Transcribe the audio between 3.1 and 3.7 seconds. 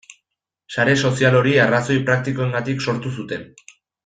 zuten.